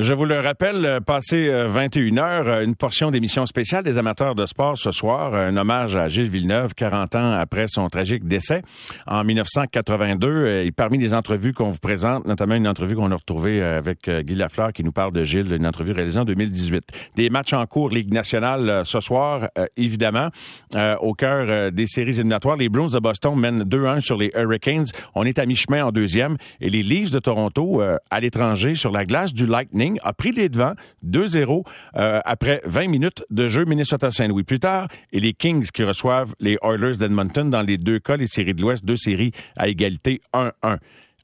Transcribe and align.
Je 0.00 0.12
vous 0.12 0.26
le 0.26 0.38
rappelle, 0.38 0.84
euh, 0.84 1.00
passé 1.00 1.48
21 1.48 2.18
euh, 2.18 2.44
euh, 2.46 2.64
une 2.64 2.76
portion 2.76 3.10
d'émission 3.10 3.46
spéciale 3.46 3.82
des 3.82 3.98
amateurs 3.98 4.36
de 4.36 4.46
sport 4.46 4.78
ce 4.78 4.92
soir, 4.92 5.34
un 5.34 5.56
hommage 5.56 5.96
à 5.96 6.08
Gilles 6.08 6.28
Villeneuve, 6.28 6.74
40 6.74 7.16
ans 7.16 7.32
après 7.32 7.66
son 7.66 7.88
tragique 7.88 8.24
décès 8.24 8.62
en 9.08 9.24
1982. 9.24 10.62
Et 10.64 10.70
parmi 10.70 10.98
les 10.98 11.14
entrevues 11.14 11.52
qu'on 11.52 11.70
vous 11.70 11.80
présente, 11.80 12.26
notamment 12.26 12.54
une 12.54 12.68
entrevue 12.68 12.94
qu'on 12.94 13.10
a 13.10 13.16
retrouvée 13.16 13.60
avec 13.60 14.08
Guy 14.08 14.36
Lafleur 14.36 14.72
qui 14.72 14.84
nous 14.84 14.92
parle 14.92 15.12
de 15.12 15.24
Gilles, 15.24 15.52
une 15.52 15.66
entrevue 15.66 15.92
réalisée 15.92 16.20
en 16.20 16.24
2018. 16.24 16.84
Des 17.16 17.28
matchs 17.28 17.54
en 17.54 17.66
cours 17.66 17.88
Ligue 17.88 18.12
nationale 18.12 18.82
ce 18.84 19.00
soir, 19.00 19.48
évidemment, 19.76 20.28
au 21.00 21.14
cœur 21.14 21.72
des 21.72 21.86
séries 21.86 22.10
éliminatoires. 22.10 22.56
Les 22.56 22.68
Bruins 22.68 22.88
de 22.92 22.98
Boston 23.00 23.36
mènent 23.36 23.64
2-1 23.64 24.00
sur 24.00 24.16
les 24.16 24.30
Hurricanes. 24.36 24.86
On 25.14 25.24
est 25.24 25.38
à 25.38 25.46
mi-chemin 25.46 25.86
en 25.86 25.90
deuxième. 25.90 26.36
Et 26.60 26.70
les 26.70 26.82
Leafs 26.82 27.10
de 27.10 27.18
Toronto, 27.18 27.82
à 28.10 28.20
l'étranger, 28.20 28.74
sur 28.74 28.92
la 28.92 29.04
glace 29.04 29.32
du 29.32 29.46
Lightning, 29.46 29.87
a 30.02 30.12
pris 30.12 30.32
les 30.32 30.48
devants 30.48 30.74
2-0 31.06 31.64
euh, 31.96 32.20
après 32.24 32.60
20 32.64 32.88
minutes 32.88 33.24
de 33.30 33.48
jeu 33.48 33.64
Minnesota-Saint-Louis. 33.64 34.44
Plus 34.44 34.60
tard, 34.60 34.88
et 35.12 35.20
les 35.20 35.32
Kings 35.32 35.66
qui 35.72 35.82
reçoivent 35.82 36.34
les 36.40 36.58
Oilers 36.62 36.96
d'Edmonton 36.96 37.50
dans 37.50 37.62
les 37.62 37.78
deux 37.78 37.98
cas, 37.98 38.16
les 38.16 38.26
séries 38.26 38.54
de 38.54 38.62
l'Ouest, 38.62 38.84
deux 38.84 38.96
séries 38.96 39.32
à 39.56 39.68
égalité 39.68 40.20
1-1. 40.32 40.78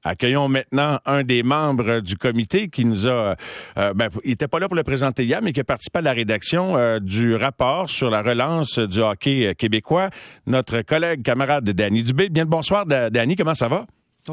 Accueillons 0.07 0.49
maintenant 0.49 0.99
un 1.07 1.23
des 1.23 1.43
membres 1.43 2.01
du 2.01 2.17
comité 2.17 2.69
qui 2.69 2.85
nous 2.85 3.09
a, 3.09 3.37
euh, 3.79 3.95
ben, 3.95 4.11
il 4.23 4.31
n'était 4.31 4.49
pas 4.49 4.59
là 4.59 4.69
pour 4.69 4.77
le 4.77 4.83
présenter 4.83 5.25
hier, 5.25 5.41
mais 5.43 5.55
qui 5.55 5.61
a 5.61 5.65
participé 5.65 6.01
à 6.01 6.03
la 6.03 6.13
rédaction 6.13 6.77
euh, 6.77 6.99
du 7.01 7.35
rapport 7.35 7.89
sur 7.89 8.11
la 8.11 8.21
relance 8.21 8.79
du 8.79 9.01
hockey 9.01 9.55
québécois. 9.55 10.11
Notre 10.47 10.83
collègue, 10.83 11.23
camarade 11.23 11.65
Danny 11.71 12.03
Dubé. 12.03 12.29
Bien 12.29 12.45
le 12.45 12.51
bonsoir, 12.51 12.85
Danny. 12.85 13.35
Comment 13.35 13.55
ça 13.55 13.69
va? 13.69 13.85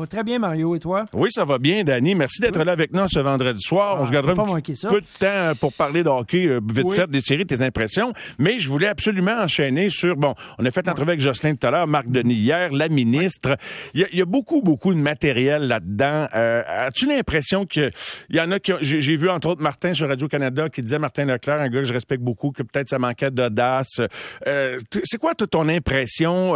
Très 0.08 0.24
bien, 0.24 0.40
Mario, 0.40 0.76
et 0.76 0.80
toi? 0.80 1.06
Oui, 1.14 1.30
ça 1.32 1.46
va 1.46 1.58
bien, 1.58 1.84
Danny. 1.84 2.16
Merci 2.16 2.42
d'être 2.42 2.64
là 2.64 2.72
avec 2.72 2.94
nous 2.94 3.08
ce 3.08 3.20
vendredi 3.20 3.62
soir. 3.62 3.98
on 4.00 4.06
se 4.06 4.10
ah, 4.10 4.14
gardera 4.14 4.44
un 4.44 4.62
petit 4.62 4.88
peu 4.88 5.02
de 5.02 5.06
temps 5.20 5.54
pour 5.60 5.74
parler 5.74 6.04
de 6.04 6.10
hockey, 6.10 6.48
euh, 6.48 6.60
vite 6.64 6.92
fait, 6.94 7.10
des 7.10 7.22
séries, 7.22 7.46
tes 7.46 7.62
impressions. 7.62 8.14
Mais 8.40 8.60
je 8.60 8.70
voulais 8.70 8.88
absolument 8.88 9.38
enchaîner 9.38 9.90
sur, 9.90 10.16
bon, 10.16 10.34
on 10.60 10.66
a 10.66 10.72
fait 10.72 10.86
l'entrevue 10.86 11.10
avec 11.10 11.22
Jocelyn 11.22 11.56
tout 11.56 11.68
à 11.68 11.72
l'heure, 11.72 11.88
Marc 11.88 12.08
Denis 12.10 12.36
hier, 12.36 12.72
la 12.72 12.90
ministre. 12.90 13.58
Il 13.94 14.08
y, 14.14 14.22
a, 14.22 14.26
beaucoup, 14.26 14.62
beaucoup 14.62 14.94
de 14.94 15.00
matériel 15.00 15.64
là-dedans. 15.68 16.28
Euh, 16.36 16.64
as-tu 16.68 17.06
l'impression 17.06 17.66
qu'il 17.66 17.92
y 18.30 18.40
en 18.40 18.52
a 18.52 18.60
qui 18.60 18.72
j'ai 18.82 19.16
vu 19.16 19.30
entre 19.30 19.50
autres 19.50 19.62
Martin 19.62 19.94
sur 19.94 20.08
Radio-Canada 20.08 20.70
qui 20.70 20.82
disait, 20.82 21.00
Martin 21.00 21.26
Leclerc, 21.26 21.60
un 21.60 21.70
gars 21.70 21.82
que 21.82 21.88
je 21.88 21.94
respecte 21.94 22.24
beaucoup, 22.24 22.52
que 22.52 22.64
peut-être 22.64 22.90
ça 22.90 23.00
manquait 23.00 23.32
d'audace. 23.32 24.00
Euh, 24.48 24.78
c'est 25.04 25.18
quoi 25.18 25.36
toute 25.36 25.52
ton 25.52 25.68
impression? 25.68 26.54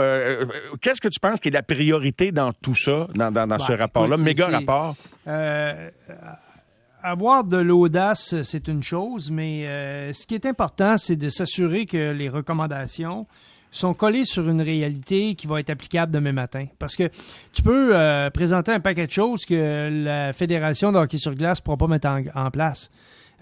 Qu'est-ce 0.82 1.02
que 1.02 1.10
tu 1.10 1.20
penses 1.20 1.40
qui 1.40 1.50
est 1.50 1.52
la 1.52 1.64
priorité 1.64 2.32
dans 2.32 2.54
tout 2.54 2.76
ça? 2.76 3.08
dans, 3.25 3.25
ce 3.30 3.72
bah, 3.72 3.78
rapport-là, 3.78 4.18
méga 4.18 4.48
rapport? 4.48 4.96
Euh, 5.28 5.90
avoir 7.04 7.44
de 7.44 7.58
l'audace, 7.58 8.42
c'est 8.44 8.68
une 8.68 8.84
chose, 8.84 9.30
mais 9.32 9.68
euh, 9.68 10.14
ce 10.14 10.26
qui 10.26 10.36
est 10.36 10.46
important, 10.46 10.98
c'est 10.98 11.16
de 11.16 11.30
s'assurer 11.30 11.86
que 11.86 12.12
les 12.12 12.30
recommandations 12.30 13.28
sont 13.72 13.94
collées 13.94 14.26
sur 14.26 14.50
une 14.50 14.62
réalité 14.62 15.36
qui 15.36 15.48
va 15.48 15.60
être 15.60 15.70
applicable 15.70 16.12
demain 16.12 16.32
matin. 16.32 16.66
Parce 16.80 16.96
que 16.96 17.10
tu 17.52 17.62
peux 17.62 17.96
euh, 17.96 18.30
présenter 18.30 18.72
un 18.72 18.80
paquet 18.80 19.06
de 19.06 19.12
choses 19.12 19.46
que 19.46 19.90
la 20.04 20.34
Fédération 20.34 20.92
de 20.92 20.98
hockey 20.98 21.18
sur 21.18 21.36
glace 21.36 21.60
ne 21.60 21.64
pourra 21.64 21.78
pas 21.78 21.88
mettre 21.88 22.08
en, 22.34 22.52
place. 22.52 22.90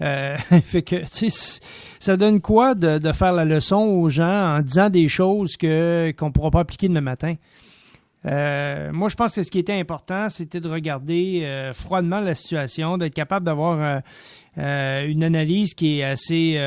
fait 0.00 0.82
que, 0.82 0.96
ça 2.00 2.16
donne 2.16 2.40
quoi 2.40 2.74
de, 2.74 3.12
faire 3.12 3.32
la 3.32 3.44
leçon 3.44 3.76
aux 3.76 4.08
gens 4.08 4.56
en 4.56 4.60
disant 4.60 4.90
des 4.90 5.08
choses 5.08 5.56
que 5.56 6.12
qu'on 6.18 6.32
pourra 6.32 6.50
pas 6.50 6.60
appliquer 6.60 6.88
demain 6.88 7.00
matin? 7.00 7.36
Euh, 8.26 8.90
moi, 8.92 9.08
je 9.08 9.16
pense 9.16 9.34
que 9.34 9.42
ce 9.42 9.50
qui 9.50 9.58
était 9.58 9.78
important, 9.78 10.28
c'était 10.30 10.60
de 10.60 10.68
regarder 10.68 11.42
euh, 11.44 11.72
froidement 11.72 12.20
la 12.20 12.34
situation, 12.34 12.96
d'être 12.96 13.14
capable 13.14 13.44
d'avoir 13.44 14.02
euh, 14.58 15.06
une 15.06 15.22
analyse 15.24 15.74
qui 15.74 16.00
est 16.00 16.04
assez 16.04 16.60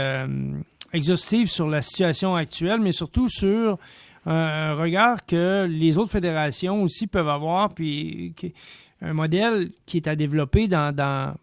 exhaustive 0.93 1.49
sur 1.49 1.67
la 1.67 1.81
situation 1.81 2.35
actuelle, 2.35 2.79
mais 2.79 2.91
surtout 2.91 3.29
sur 3.29 3.77
un 4.25 4.73
regard 4.75 5.25
que 5.25 5.65
les 5.69 5.97
autres 5.97 6.11
fédérations 6.11 6.83
aussi 6.83 7.07
peuvent 7.07 7.29
avoir, 7.29 7.73
puis 7.73 8.33
un 9.01 9.13
modèle 9.13 9.71
qui 9.85 9.97
est 9.97 10.07
à 10.07 10.15
développer 10.15 10.67
dans, 10.67 11.35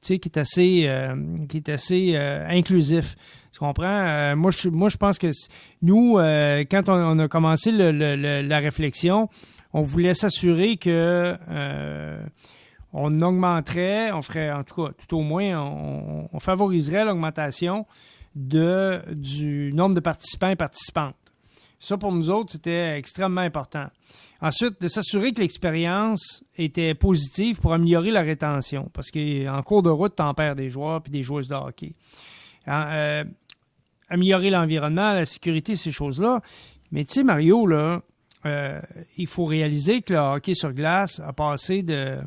qui 0.00 0.14
est 0.14 0.36
assez, 0.36 0.90
qui 1.48 1.56
est 1.56 1.68
assez 1.68 2.16
inclusif. 2.16 3.16
Comprends? 3.64 4.36
moi, 4.36 4.50
je, 4.50 4.68
moi, 4.68 4.90
je 4.90 4.96
pense 4.98 5.18
que 5.18 5.30
nous, 5.80 6.16
quand 6.70 6.88
on, 6.88 7.18
a 7.18 7.28
commencé 7.28 7.70
la 7.72 8.58
réflexion, 8.58 9.30
on 9.74 9.82
voulait 9.82 10.14
s'assurer 10.14 10.76
que 10.76 11.36
euh, 11.50 12.24
on 12.92 13.20
augmenterait, 13.20 14.12
on 14.12 14.22
ferait, 14.22 14.52
en 14.52 14.62
tout 14.62 14.84
cas, 14.86 14.92
tout 14.92 15.16
au 15.16 15.22
moins, 15.22 15.60
on, 16.32 16.38
favoriserait 16.38 17.04
l'augmentation 17.04 17.84
du 18.36 19.72
nombre 19.74 19.96
de 19.96 20.00
participants 20.00 20.50
et 20.50 20.56
participantes. 20.56 21.16
Ça, 21.80 21.98
pour 21.98 22.12
nous 22.12 22.30
autres, 22.30 22.52
c'était 22.52 22.96
extrêmement 22.96 23.40
important. 23.40 23.86
Ensuite, 24.40 24.80
de 24.80 24.88
s'assurer 24.88 25.32
que 25.32 25.40
l'expérience 25.40 26.44
était 26.56 26.94
positive 26.94 27.58
pour 27.58 27.72
améliorer 27.72 28.12
la 28.12 28.22
rétention, 28.22 28.90
parce 28.92 29.10
qu'en 29.10 29.62
cours 29.62 29.82
de 29.82 29.90
route, 29.90 30.14
tu 30.16 30.22
perds 30.36 30.54
des 30.54 30.70
joueurs 30.70 31.02
puis 31.02 31.10
des 31.10 31.22
joueuses 31.22 31.48
de 31.48 31.54
hockey. 31.54 31.94
Euh, 32.68 33.24
améliorer 34.08 34.50
l'environnement, 34.50 35.14
la 35.14 35.24
sécurité, 35.24 35.76
ces 35.76 35.92
choses-là. 35.92 36.40
Mais 36.92 37.04
tu 37.04 37.14
sais, 37.14 37.24
Mario, 37.24 37.66
là, 37.66 38.02
euh, 38.46 38.80
il 39.16 39.26
faut 39.26 39.44
réaliser 39.44 40.02
que 40.02 40.12
le 40.12 40.18
hockey 40.18 40.54
sur 40.54 40.72
glace 40.72 41.20
a 41.20 41.32
passé 41.32 41.82
de, 41.82 42.18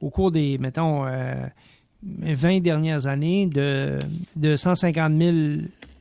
au 0.00 0.10
cours 0.10 0.32
des, 0.32 0.58
mettons, 0.58 1.04
20 1.04 1.08
euh, 2.02 2.60
dernières 2.60 3.06
années, 3.06 3.46
de, 3.46 3.98
de 4.36 4.56
150 4.56 5.16
000 5.16 5.36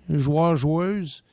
joueurs, 0.09 0.55
joueuses 0.55 1.23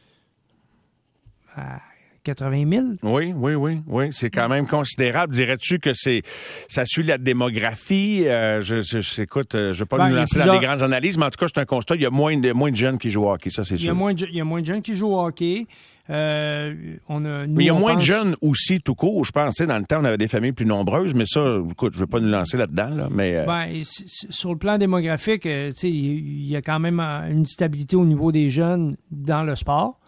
à 1.55 1.81
80 2.27 2.65
000. 2.69 2.85
Oui, 3.05 3.33
oui, 3.37 3.55
oui, 3.55 3.81
oui. 3.87 4.09
C'est 4.11 4.31
quand 4.31 4.49
même 4.49 4.67
considérable. 4.67 5.33
Dirais-tu 5.33 5.79
que 5.79 5.93
c'est 5.95 6.23
ça 6.69 6.85
suit 6.85 7.05
la 7.05 7.19
démographie? 7.19 8.27
Euh, 8.27 8.61
je, 8.61 8.83
je, 8.83 9.01
je, 9.01 9.23
écoute, 9.23 9.51
je 9.53 9.69
ne 9.69 9.73
vais 9.73 9.85
pas 9.85 9.99
ben, 9.99 10.09
nous 10.09 10.17
lancer 10.17 10.39
dans 10.41 10.59
des 10.59 10.67
grandes 10.67 10.83
analyses, 10.83 11.17
mais 11.19 11.27
en 11.27 11.31
tout 11.31 11.39
cas, 11.39 11.47
c'est 11.47 11.61
un 11.61 11.65
constat. 11.65 11.95
Il 11.95 12.03
y 12.03 12.07
a 12.07 12.11
moins 12.11 12.37
de, 12.37 12.53
moins 12.53 12.73
de 12.73 12.77
jeunes 12.77 12.99
qui 12.99 13.11
jouent 13.11 13.27
au 13.27 13.33
hockey, 13.33 13.51
ça, 13.51 13.63
c'est 13.63 13.77
sûr. 13.77 13.85
Il 13.85 13.89
y, 13.89 13.91
a 13.91 13.95
moins 13.95 14.13
de, 14.13 14.27
il 14.27 14.37
y 14.37 14.41
a 14.41 14.45
moins 14.45 14.61
de 14.61 14.67
jeunes 14.67 14.83
qui 14.83 14.97
jouent 14.97 15.15
au 15.15 15.25
hockey. 15.25 15.67
Euh, 16.09 16.97
on 17.09 17.25
a, 17.25 17.47
mais 17.47 17.65
il 17.65 17.67
y 17.67 17.71
a 17.71 17.75
moins 17.75 17.97
de 17.97 18.01
jeunes 18.01 18.37
aussi, 18.41 18.81
tout 18.81 18.95
court, 18.95 19.25
je 19.25 19.33
pense. 19.33 19.57
Dans 19.57 19.79
le 19.79 19.85
temps, 19.85 20.01
on 20.01 20.05
avait 20.05 20.19
des 20.19 20.29
familles 20.29 20.53
plus 20.53 20.67
nombreuses, 20.67 21.15
mais 21.15 21.27
ça, 21.27 21.59
écoute, 21.71 21.95
je 21.95 21.99
ne 21.99 22.03
veux 22.03 22.07
pas 22.07 22.21
nous 22.21 22.29
lancer 22.29 22.57
là-dedans. 22.57 22.91
Là, 22.91 23.09
mais, 23.11 23.37
euh, 23.37 23.45
ben, 23.45 23.83
sur 23.85 24.53
le 24.53 24.59
plan 24.59 24.79
démographique, 24.79 25.47
euh, 25.47 25.73
il 25.83 26.49
y 26.49 26.57
a 26.57 26.63
quand 26.63 26.79
même 26.79 27.01
une 27.01 27.47
stabilité 27.47 27.97
au 27.97 28.05
niveau 28.05 28.31
des 28.31 28.51
jeunes 28.51 28.97
dans 29.11 29.43
le 29.43 29.57
sport. 29.57 29.99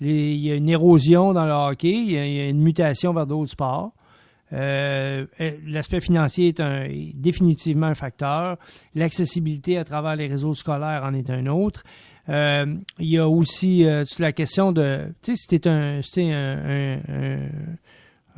Il 0.00 0.36
y 0.36 0.50
a 0.50 0.54
une 0.54 0.68
érosion 0.68 1.32
dans 1.32 1.46
le 1.46 1.52
hockey, 1.52 1.92
il 1.92 2.10
y 2.10 2.18
a 2.18 2.48
une 2.48 2.60
mutation 2.60 3.12
vers 3.12 3.26
d'autres 3.26 3.52
sports. 3.52 3.92
L'aspect 4.50 6.00
financier 6.00 6.48
est, 6.48 6.60
un, 6.60 6.84
est, 6.84 7.12
définitivement 7.14 7.86
un 7.86 7.94
facteur. 7.94 8.56
L'accessibilité 8.94 9.78
à 9.78 9.84
travers 9.84 10.16
les 10.16 10.26
réseaux 10.26 10.54
scolaires 10.54 11.02
en 11.04 11.14
est 11.14 11.30
un 11.30 11.46
autre. 11.46 11.82
Euh, 12.28 12.76
il 12.98 13.08
y 13.08 13.18
a 13.18 13.28
aussi 13.28 13.84
euh, 13.84 14.04
la 14.18 14.32
question 14.32 14.72
de, 14.72 15.12
tu 15.22 15.32
sais, 15.32 15.36
si 15.36 15.60
t'es 15.60 15.68
un, 15.68 16.00
un, 16.00 17.00
un, 17.08 17.38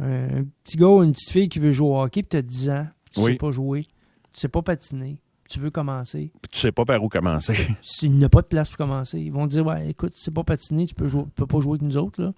un, 0.00 0.44
petit 0.64 0.76
gars 0.76 0.88
ou 0.88 1.02
une 1.04 1.12
petite 1.12 1.30
fille 1.30 1.48
qui 1.48 1.60
veut 1.60 1.70
jouer 1.70 1.88
au 1.88 2.00
hockey, 2.00 2.22
puis 2.22 2.30
t'as 2.30 2.42
10 2.42 2.70
ans, 2.70 2.86
tu 3.14 3.22
sais 3.22 3.34
pas 3.36 3.50
jouer, 3.52 3.82
tu 3.82 4.40
sais 4.40 4.48
pas 4.48 4.62
patiner, 4.62 5.18
tu 5.48 5.60
veux 5.60 5.70
commencer. 5.70 6.32
tu 6.50 6.58
sais 6.58 6.72
pas 6.72 6.84
par 6.84 7.02
où 7.02 7.08
commencer. 7.08 7.56
Il 8.02 8.12
n'y 8.12 8.24
a 8.24 8.28
pas 8.28 8.42
de 8.42 8.46
place 8.46 8.68
pour 8.68 8.78
commencer. 8.78 9.18
Ils 9.18 9.32
vont 9.32 9.46
dire, 9.46 9.66
ouais, 9.66 9.90
écoute, 9.90 10.14
tu 10.14 10.20
sais 10.20 10.30
pas 10.30 10.44
patiner, 10.44 10.86
tu 10.86 10.94
peux, 10.94 11.08
jouer, 11.08 11.24
peux 11.34 11.46
pas 11.46 11.60
jouer 11.60 11.72
avec 11.72 11.82
nous 11.82 11.96
autres, 11.96 12.22
là. 12.22 12.32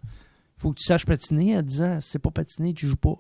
Faut 0.59 0.73
que 0.73 0.79
tu 0.79 0.85
saches 0.85 1.07
patiner 1.07 1.57
à 1.57 1.63
10 1.63 1.83
ans. 1.83 2.01
Si 2.01 2.09
tu 2.09 2.13
sais 2.13 2.19
pas 2.19 2.31
patiner, 2.31 2.75
tu 2.75 2.89
joues 2.89 2.97
pas. 2.97 3.15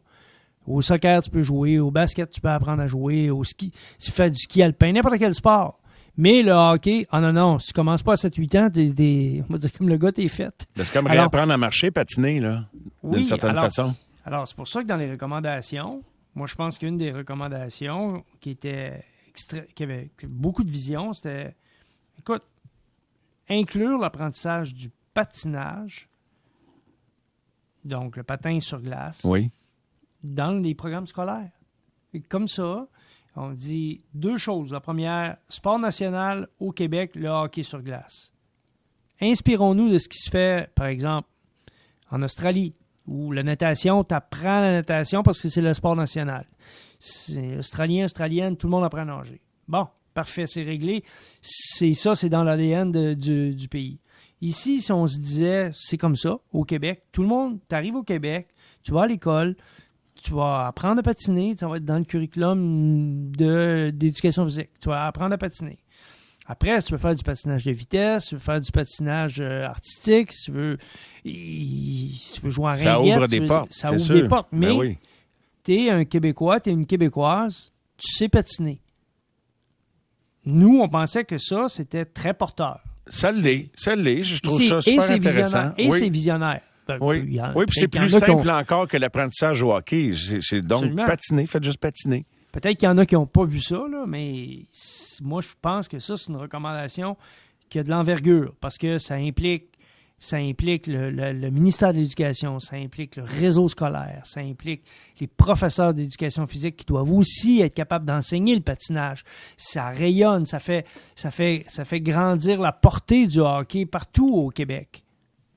Au 0.66 0.82
soccer, 0.82 1.22
tu 1.22 1.30
peux 1.30 1.42
jouer. 1.42 1.78
Au 1.78 1.90
basket, 1.90 2.30
tu 2.30 2.40
peux 2.40 2.48
apprendre 2.48 2.82
à 2.82 2.88
jouer. 2.88 3.30
Au 3.30 3.44
ski, 3.44 3.72
si 3.98 4.10
tu 4.10 4.16
fais 4.16 4.28
du 4.28 4.36
ski 4.36 4.62
alpin, 4.62 4.92
n'importe 4.92 5.18
quel 5.18 5.34
sport. 5.34 5.78
Mais 6.16 6.42
le 6.42 6.50
hockey, 6.50 7.06
oh 7.12 7.20
non, 7.20 7.32
non, 7.32 7.58
si 7.60 7.68
tu 7.68 7.72
commences 7.74 8.02
pas 8.02 8.14
à 8.14 8.16
7-8 8.16 8.58
ans, 8.58 8.70
t'es, 8.70 9.44
on 9.48 9.52
va 9.52 9.58
dire 9.58 9.72
comme 9.72 9.88
le 9.88 9.96
gars, 9.96 10.10
t'es 10.10 10.26
fait. 10.26 10.66
C'est 10.74 10.92
comme 10.92 11.06
réapprendre 11.06 11.52
à 11.52 11.56
marcher, 11.56 11.92
patiner, 11.92 12.40
là, 12.40 12.64
d'une 13.04 13.24
certaine 13.24 13.54
façon. 13.54 13.94
Alors, 14.24 14.48
c'est 14.48 14.56
pour 14.56 14.66
ça 14.66 14.82
que 14.82 14.88
dans 14.88 14.96
les 14.96 15.08
recommandations, 15.12 16.02
moi, 16.34 16.48
je 16.48 16.56
pense 16.56 16.76
qu'une 16.76 16.98
des 16.98 17.12
recommandations 17.12 18.24
qui 18.40 18.50
était 18.50 19.04
qui 19.74 19.82
avait 19.82 20.10
beaucoup 20.24 20.64
de 20.64 20.70
vision, 20.70 21.12
c'était, 21.12 21.56
écoute, 22.18 22.42
inclure 23.48 23.98
l'apprentissage 23.98 24.74
du 24.74 24.90
patinage, 25.14 26.08
donc 27.84 28.16
le 28.16 28.22
patin 28.22 28.60
sur 28.60 28.80
glace, 28.80 29.22
oui. 29.24 29.50
dans 30.22 30.62
les 30.62 30.74
programmes 30.74 31.06
scolaires. 31.06 31.52
Et 32.12 32.20
comme 32.20 32.48
ça, 32.48 32.88
on 33.36 33.50
dit 33.50 34.02
deux 34.14 34.38
choses. 34.38 34.72
La 34.72 34.80
première, 34.80 35.36
sport 35.48 35.78
national 35.78 36.48
au 36.58 36.72
Québec, 36.72 37.14
le 37.14 37.28
hockey 37.28 37.62
sur 37.62 37.82
glace. 37.82 38.32
Inspirons-nous 39.20 39.90
de 39.90 39.98
ce 39.98 40.08
qui 40.08 40.18
se 40.18 40.30
fait, 40.30 40.72
par 40.74 40.86
exemple, 40.86 41.28
en 42.10 42.22
Australie, 42.22 42.74
où 43.08 43.32
la 43.32 43.42
natation, 43.42 44.04
tu 44.04 44.14
apprends 44.14 44.60
la 44.60 44.72
natation 44.72 45.22
parce 45.22 45.40
que 45.40 45.48
c'est 45.48 45.62
le 45.62 45.74
sport 45.74 45.96
national. 45.96 46.46
C'est 47.00 47.56
australien, 47.56 48.04
australienne, 48.04 48.56
tout 48.56 48.66
le 48.66 48.72
monde 48.72 48.84
apprend 48.84 49.00
à 49.00 49.04
nager. 49.04 49.40
Bon, 49.66 49.86
parfait, 50.14 50.46
c'est 50.46 50.62
réglé. 50.62 51.04
C'est 51.40 51.94
ça, 51.94 52.14
c'est 52.14 52.28
dans 52.28 52.44
l'ADN 52.44 53.14
du, 53.14 53.54
du 53.54 53.68
pays. 53.68 53.98
Ici, 54.40 54.82
si 54.82 54.92
on 54.92 55.06
se 55.06 55.18
disait, 55.18 55.70
c'est 55.74 55.96
comme 55.96 56.16
ça, 56.16 56.38
au 56.52 56.64
Québec, 56.64 57.02
tout 57.10 57.22
le 57.22 57.28
monde, 57.28 57.58
tu 57.68 57.74
arrives 57.74 57.96
au 57.96 58.04
Québec, 58.04 58.48
tu 58.82 58.92
vas 58.92 59.02
à 59.02 59.06
l'école, 59.06 59.56
tu 60.22 60.32
vas 60.32 60.66
apprendre 60.66 61.00
à 61.00 61.02
patiner, 61.02 61.56
ça 61.58 61.66
va 61.66 61.76
être 61.76 61.84
dans 61.84 61.98
le 61.98 62.04
curriculum 62.04 63.30
d'éducation 63.32 64.44
physique. 64.44 64.70
Tu 64.80 64.88
vas 64.88 65.06
apprendre 65.06 65.34
à 65.34 65.38
patiner. 65.38 65.78
Après, 66.50 66.80
si 66.80 66.86
tu 66.86 66.92
veux 66.94 66.98
faire 66.98 67.14
du 67.14 67.22
patinage 67.22 67.64
de 67.66 67.72
vitesse, 67.72 68.24
si 68.24 68.28
tu 68.30 68.34
veux 68.36 68.40
faire 68.40 68.60
du 68.60 68.72
patinage 68.72 69.40
euh, 69.40 69.66
artistique, 69.66 70.32
si 70.32 70.44
tu 70.46 70.52
veux, 70.52 70.78
si 71.22 72.32
tu 72.34 72.40
veux 72.40 72.50
jouer 72.50 72.70
à 72.70 72.70
ringuette, 72.70 72.84
ça 72.84 73.00
ouvre 73.00 73.26
des 73.26 73.40
portes. 73.42 73.72
Ça 73.72 73.92
ouvre 73.92 74.14
des 74.14 74.26
portes. 74.26 74.48
Ben 74.50 74.78
Mais 74.78 74.98
tu 75.62 75.74
es 75.74 75.90
un 75.90 76.06
Québécois, 76.06 76.58
tu 76.58 76.70
es 76.70 76.72
une 76.72 76.86
Québécoise, 76.86 77.70
tu 77.98 78.10
sais 78.10 78.30
patiner. 78.30 78.80
Nous, 80.46 80.80
on 80.80 80.88
pensait 80.88 81.24
que 81.24 81.36
ça, 81.36 81.68
c'était 81.68 82.06
très 82.06 82.32
porteur. 82.32 82.80
Ça 83.10 83.30
l'est, 83.30 83.70
ça 83.76 83.94
l'est. 83.94 84.22
Je 84.22 84.40
trouve 84.40 84.62
ça 84.62 84.80
super 84.80 85.10
intéressant. 85.10 85.72
Et 85.76 85.90
c'est 85.90 86.08
visionnaire. 86.08 86.62
Ben, 86.86 86.96
oui, 87.02 87.38
oui 87.54 87.66
puis 87.66 87.80
c'est 87.80 87.88
plus 87.88 88.08
simple 88.08 88.48
encore 88.48 88.88
que 88.88 88.96
l'apprentissage 88.96 89.62
au 89.62 89.74
hockey. 89.74 90.14
C'est 90.40 90.62
donc 90.62 90.96
patiner, 90.96 91.44
faites 91.44 91.64
juste 91.64 91.80
patiner. 91.80 92.24
Peut-être 92.52 92.78
qu'il 92.78 92.88
y 92.88 92.90
en 92.90 92.98
a 92.98 93.06
qui 93.06 93.14
n'ont 93.14 93.26
pas 93.26 93.44
vu 93.44 93.60
ça, 93.60 93.84
là, 93.90 94.04
mais 94.06 94.66
moi, 95.22 95.40
je 95.40 95.50
pense 95.60 95.88
que 95.88 95.98
ça, 95.98 96.16
c'est 96.16 96.28
une 96.28 96.36
recommandation 96.36 97.16
qui 97.68 97.78
a 97.78 97.82
de 97.82 97.90
l'envergure 97.90 98.54
parce 98.60 98.78
que 98.78 98.98
ça 98.98 99.14
implique 99.14 99.78
ça 100.20 100.36
implique 100.36 100.86
le, 100.88 101.50
ministère 101.50 101.92
de 101.92 101.98
l'Éducation, 101.98 102.58
ça 102.58 102.76
implique 102.76 103.16
le 103.16 103.22
réseau 103.22 103.68
scolaire, 103.68 104.22
ça 104.24 104.40
implique 104.40 104.82
les 105.20 105.28
professeurs 105.28 105.94
d'éducation 105.94 106.46
physique 106.46 106.78
qui 106.78 106.84
doivent 106.84 107.12
aussi 107.12 107.60
être 107.60 107.74
capables 107.74 108.04
d'enseigner 108.04 108.54
le 108.54 108.60
patinage. 108.60 109.24
Ça 109.56 109.90
rayonne, 109.90 110.44
ça 110.44 110.58
fait, 110.58 110.86
ça 111.14 111.30
fait, 111.30 111.64
ça 111.68 111.84
fait 111.84 112.00
grandir 112.00 112.60
la 112.60 112.72
portée 112.72 113.26
du 113.26 113.38
hockey 113.38 113.86
partout 113.86 114.28
au 114.28 114.50
Québec. 114.50 115.04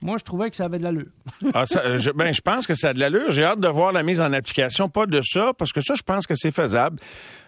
Moi, 0.01 0.17
je 0.17 0.23
trouvais 0.23 0.49
que 0.49 0.55
ça 0.55 0.65
avait 0.65 0.79
de 0.79 0.83
l'allure. 0.83 1.07
ah, 1.53 1.63
je, 1.97 2.11
ben, 2.11 2.33
je 2.33 2.41
pense 2.41 2.65
que 2.65 2.73
ça 2.73 2.89
a 2.89 2.93
de 2.93 2.99
l'allure. 2.99 3.29
J'ai 3.29 3.43
hâte 3.43 3.59
de 3.59 3.67
voir 3.67 3.91
la 3.91 4.01
mise 4.01 4.19
en 4.19 4.33
application. 4.33 4.89
Pas 4.89 5.05
de 5.05 5.21
ça, 5.23 5.53
parce 5.57 5.71
que 5.71 5.81
ça, 5.81 5.93
je 5.95 6.01
pense 6.01 6.25
que 6.25 6.33
c'est 6.35 6.51
faisable. 6.51 6.99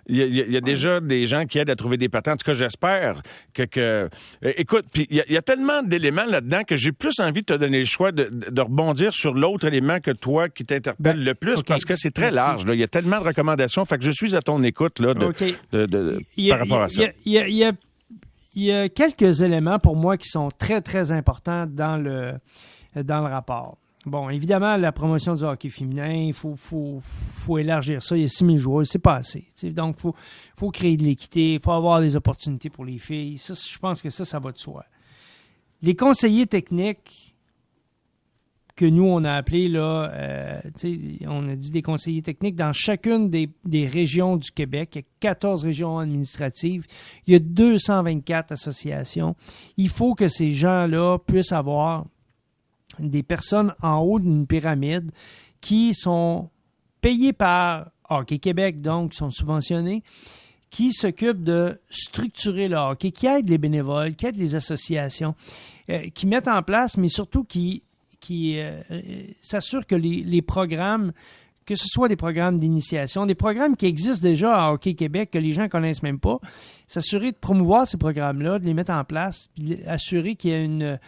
Il 0.05 0.17
y, 0.17 0.57
a, 0.57 0.61
déjà 0.61 0.99
des 0.99 1.25
gens 1.27 1.45
qui 1.45 1.59
aident 1.59 1.69
à 1.69 1.77
trouver 1.77 1.95
des 1.95 2.09
patents. 2.09 2.33
En 2.33 2.35
tout 2.35 2.45
cas, 2.45 2.53
j'espère 2.53 3.21
que, 3.53 3.63
que... 3.63 4.09
Euh, 4.43 4.51
écoute, 4.57 4.85
puis 4.91 5.07
il 5.09 5.23
y, 5.29 5.37
a 5.37 5.41
tellement 5.41 5.81
d'éléments 5.81 6.25
là-dedans 6.25 6.63
que 6.67 6.75
j'ai 6.75 6.91
plus 6.91 7.21
envie 7.21 7.39
de 7.39 7.45
te 7.45 7.53
donner 7.53 7.79
le 7.79 7.85
choix 7.85 8.11
de, 8.11 8.29
de 8.29 8.61
rebondir 8.61 9.13
sur 9.13 9.33
l'autre 9.33 9.65
élément 9.65 10.01
que 10.01 10.11
toi 10.11 10.49
qui 10.49 10.65
t'interpelle 10.65 11.15
ben, 11.15 11.23
le 11.23 11.33
plus, 11.35 11.63
parce 11.63 11.85
que 11.85 11.95
c'est 11.95 12.11
très 12.11 12.31
large. 12.31 12.65
Il 12.67 12.79
y 12.79 12.83
a 12.83 12.87
tellement 12.89 13.21
de 13.21 13.27
recommandations. 13.27 13.85
Fait 13.85 13.97
que 13.97 14.03
je 14.03 14.11
suis 14.11 14.35
à 14.35 14.41
ton 14.41 14.61
écoute 14.63 14.99
là, 14.99 15.13
de, 15.13 15.31
de, 15.71 16.19
par 16.49 16.59
rapport 16.59 16.81
à 16.81 16.89
ça. 16.89 17.03
Il 17.23 17.31
y 17.31 17.63
a 17.63 17.71
il 18.55 18.63
y 18.63 18.71
a 18.71 18.89
quelques 18.89 19.41
éléments 19.41 19.79
pour 19.79 19.95
moi 19.95 20.17
qui 20.17 20.27
sont 20.27 20.49
très, 20.57 20.81
très 20.81 21.11
importants 21.11 21.65
dans 21.65 21.97
le, 21.97 22.33
dans 22.95 23.21
le 23.21 23.33
rapport. 23.33 23.77
Bon, 24.05 24.29
évidemment, 24.29 24.75
la 24.75 24.91
promotion 24.91 25.33
du 25.33 25.43
hockey 25.43 25.69
féminin, 25.69 26.11
il 26.11 26.33
faut, 26.33 26.55
faut, 26.55 26.99
faut, 27.01 27.57
élargir 27.57 28.03
ça. 28.03 28.17
Il 28.17 28.23
y 28.23 28.25
a 28.25 28.27
6 28.27 28.45
000 28.45 28.57
joueurs, 28.57 28.85
c'est 28.85 28.99
pas 28.99 29.15
assez. 29.15 29.45
Donc, 29.63 29.95
il 29.97 30.01
faut, 30.01 30.15
faut 30.57 30.71
créer 30.71 30.97
de 30.97 31.03
l'équité, 31.03 31.53
il 31.53 31.59
faut 31.61 31.71
avoir 31.71 32.01
des 32.01 32.17
opportunités 32.17 32.69
pour 32.69 32.83
les 32.83 32.99
filles. 32.99 33.37
Ça, 33.37 33.53
je 33.53 33.77
pense 33.77 34.01
que 34.01 34.09
ça, 34.09 34.25
ça 34.25 34.39
va 34.39 34.51
de 34.51 34.57
soi. 34.57 34.83
Les 35.81 35.95
conseillers 35.95 36.47
techniques, 36.47 37.32
que 38.75 38.85
nous, 38.85 39.05
on 39.05 39.23
a 39.23 39.33
appelé, 39.33 39.69
là, 39.69 40.11
euh, 40.13 40.61
on 41.27 41.47
a 41.47 41.55
dit 41.55 41.69
des 41.69 41.83
conseillers 41.83 42.23
techniques 42.23 42.55
dans 42.55 42.73
chacune 42.73 43.29
des, 43.29 43.87
régions 43.87 44.35
du 44.37 44.51
Québec. 44.51 44.91
Il 44.95 44.99
y 44.99 45.01
a 45.01 45.05
14 45.19 45.63
régions 45.63 45.99
administratives. 45.99 46.87
Il 47.27 47.33
y 47.33 47.35
a 47.35 47.39
224 47.39 48.51
associations. 48.51 49.35
Il 49.77 49.89
faut 49.89 50.15
que 50.15 50.27
ces 50.27 50.51
gens-là 50.51 51.19
puissent 51.19 51.51
avoir 51.51 52.05
des 52.99 53.23
personnes 53.23 53.73
en 53.81 53.99
haut 53.99 54.19
d'une 54.19 54.47
pyramide 54.47 55.11
qui 55.61 55.93
sont 55.93 56.49
payées 57.01 57.33
par 57.33 57.91
Hockey 58.09 58.39
Québec, 58.39 58.81
donc 58.81 59.11
qui 59.11 59.17
sont 59.17 59.29
subventionnés, 59.29 60.03
qui 60.69 60.93
s'occupent 60.93 61.43
de 61.43 61.79
structurer 61.89 62.67
le 62.67 62.77
hockey, 62.77 63.11
qui 63.11 63.27
aident 63.27 63.49
les 63.49 63.57
bénévoles, 63.59 64.15
qui 64.15 64.25
aident 64.25 64.37
les 64.37 64.55
associations, 64.55 65.35
euh, 65.89 66.09
qui 66.09 66.25
mettent 66.25 66.47
en 66.47 66.63
place, 66.63 66.97
mais 66.97 67.09
surtout 67.09 67.43
qui 67.43 67.83
qui 68.23 68.57
euh, 68.57 68.81
s'assure 69.41 69.85
que 69.85 69.95
les, 69.95 70.41
programmes, 70.41 71.11
que 71.65 71.75
ce 71.75 71.85
soit 71.87 72.07
des 72.07 72.15
programmes 72.15 72.57
d'initiation, 72.57 73.25
des 73.25 73.35
programmes 73.35 73.75
qui 73.75 73.85
existent 73.85 74.25
déjà 74.25 74.55
à 74.55 74.71
Hockey 74.71 74.93
Québec, 74.93 75.29
que 75.31 75.37
les 75.37 75.51
gens 75.51 75.67
connaissent 75.67 76.03
même 76.03 76.21
pas, 76.21 76.39
s'assurer 76.87 77.33
de 77.33 77.37
promouvoir 77.37 77.85
ces 77.85 77.97
programmes-là, 77.97 78.59
de 78.59 78.65
les 78.65 78.73
mettre 78.73 78.93
en 78.93 79.03
place, 79.03 79.49
assurer 79.87 80.35
qu'il 80.35 80.51
y 80.51 80.53
a 80.53 80.59
une 80.59 80.99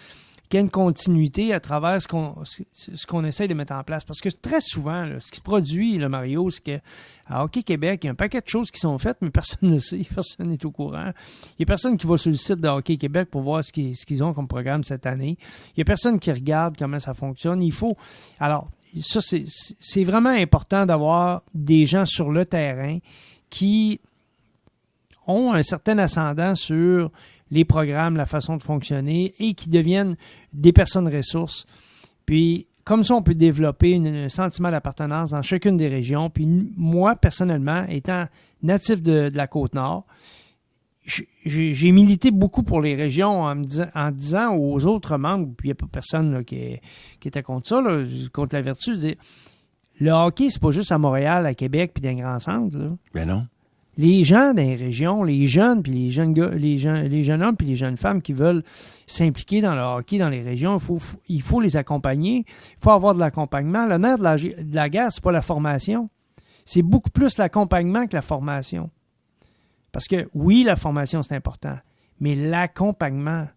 qu'il 0.49 0.57
y 0.57 0.61
a 0.61 0.61
une 0.61 0.69
continuité 0.69 1.53
à 1.53 1.59
travers 1.59 2.01
ce 2.01 2.07
qu'on 2.07 2.35
ce 2.43 3.07
qu'on 3.07 3.23
essaie 3.25 3.47
de 3.47 3.53
mettre 3.53 3.73
en 3.73 3.83
place. 3.83 4.03
Parce 4.03 4.21
que 4.21 4.29
très 4.29 4.61
souvent, 4.61 5.07
ce 5.19 5.31
qui 5.31 5.37
se 5.37 5.41
produit, 5.41 5.97
le 5.97 6.09
Mario, 6.09 6.49
c'est 6.49 6.63
que 6.63 6.79
à 7.27 7.43
Hockey 7.43 7.63
Québec, 7.63 8.01
il 8.03 8.07
y 8.07 8.09
a 8.09 8.11
un 8.11 8.15
paquet 8.15 8.41
de 8.41 8.47
choses 8.47 8.69
qui 8.69 8.79
sont 8.79 8.97
faites, 8.97 9.17
mais 9.21 9.31
personne 9.31 9.59
ne 9.71 9.79
sait, 9.79 10.05
personne 10.13 10.49
n'est 10.49 10.65
au 10.65 10.71
courant. 10.71 11.11
Il 11.51 11.61
n'y 11.61 11.63
a 11.63 11.65
personne 11.65 11.97
qui 11.97 12.05
va 12.05 12.17
sur 12.17 12.31
le 12.31 12.37
site 12.37 12.59
de 12.59 12.67
Hockey 12.67 12.97
Québec 12.97 13.29
pour 13.31 13.41
voir 13.41 13.63
ce 13.63 13.71
qu'ils 13.71 14.23
ont 14.23 14.33
comme 14.33 14.47
programme 14.47 14.83
cette 14.83 15.05
année. 15.05 15.37
Il 15.69 15.79
n'y 15.79 15.81
a 15.81 15.85
personne 15.85 16.19
qui 16.19 16.31
regarde 16.31 16.75
comment 16.77 16.99
ça 16.99 17.13
fonctionne. 17.13 17.61
Il 17.61 17.73
faut. 17.73 17.97
Alors, 18.39 18.67
ça, 19.01 19.19
c'est 19.21 20.03
vraiment 20.03 20.29
important 20.29 20.85
d'avoir 20.85 21.41
des 21.53 21.85
gens 21.85 22.05
sur 22.05 22.31
le 22.31 22.45
terrain 22.45 22.99
qui 23.49 23.99
ont 25.27 25.53
un 25.53 25.63
certain 25.63 25.97
ascendant 25.97 26.55
sur 26.55 27.11
les 27.51 27.65
programmes, 27.65 28.17
la 28.17 28.25
façon 28.25 28.57
de 28.57 28.63
fonctionner 28.63 29.33
et 29.39 29.53
qui 29.53 29.69
deviennent 29.69 30.15
des 30.53 30.73
personnes 30.73 31.13
ressources. 31.13 31.65
Puis, 32.25 32.67
comme 32.83 33.03
ça, 33.03 33.15
on 33.15 33.21
peut 33.21 33.35
développer 33.35 33.95
un 33.95 34.29
sentiment 34.29 34.71
d'appartenance 34.71 35.31
dans 35.31 35.41
chacune 35.41 35.77
des 35.77 35.87
régions. 35.87 36.29
Puis, 36.29 36.47
moi, 36.77 37.15
personnellement, 37.15 37.85
étant 37.87 38.25
natif 38.63 39.01
de, 39.01 39.31
la 39.33 39.47
Côte-Nord, 39.47 40.05
j'ai 41.45 41.91
milité 41.91 42.31
beaucoup 42.31 42.63
pour 42.63 42.81
les 42.81 42.95
régions 42.95 43.43
en, 43.43 44.11
disant, 44.11 44.55
aux 44.55 44.85
autres 44.87 45.17
membres, 45.17 45.51
puis 45.55 45.67
il 45.67 45.69
n'y 45.69 45.73
a 45.73 45.75
pas 45.75 45.87
personne 45.91 46.43
qui, 46.43 46.79
était 47.23 47.43
contre 47.43 47.67
ça, 47.67 47.83
contre 48.33 48.55
la 48.55 48.61
vertu, 48.61 48.95
le 49.99 50.11
hockey, 50.11 50.49
c'est 50.49 50.61
pas 50.61 50.71
juste 50.71 50.91
à 50.91 50.97
Montréal, 50.97 51.45
à 51.45 51.53
Québec, 51.53 51.91
puis 51.93 52.01
dans 52.01 52.09
un 52.09 52.15
grand 52.15 52.39
centre. 52.39 52.77
Ben 53.13 53.27
non 53.27 53.47
les 53.97 54.23
gens 54.23 54.53
dans 54.53 54.61
régions, 54.61 55.23
les 55.23 55.45
jeunes, 55.45 55.81
puis 55.81 55.93
les 55.93 56.09
jeunes 56.09 56.33
gars, 56.33 56.49
les, 56.49 56.77
jeunes, 56.77 57.43
hommes, 57.43 57.55
puis 57.55 57.67
les 57.67 57.75
jeunes 57.75 57.97
femmes 57.97 58.21
qui 58.21 58.33
veulent 58.33 58.63
s'impliquer 59.07 59.61
dans 59.61 59.75
le 59.75 59.81
hockey 59.81 60.17
dans 60.17 60.29
les 60.29 60.41
régions, 60.41 60.77
il 61.29 61.41
faut, 61.41 61.61
les 61.61 61.77
accompagner. 61.77 62.45
Il 62.47 62.83
faut 62.83 62.91
avoir 62.91 63.13
de 63.13 63.19
l'accompagnement. 63.19 63.85
Le 63.85 63.97
nerf 63.97 64.17
de 64.17 64.23
la, 64.23 64.35
de 64.35 64.75
la 64.75 64.89
guerre, 64.89 65.09
pas 65.21 65.31
la 65.31 65.41
formation. 65.41 66.09
C'est 66.65 66.81
beaucoup 66.81 67.11
plus 67.11 67.37
l'accompagnement 67.37 68.07
que 68.07 68.15
la 68.15 68.21
formation. 68.21 68.89
Parce 69.91 70.07
que 70.07 70.27
oui, 70.33 70.63
la 70.65 70.75
formation, 70.75 71.23
c'est 71.23 71.35
important, 71.35 71.77
mais 72.19 72.35
l'accompagnement, 72.35 73.47